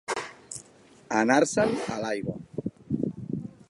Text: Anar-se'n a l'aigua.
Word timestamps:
Anar-se'n 1.19 1.77
a 1.97 2.01
l'aigua. 2.05 2.39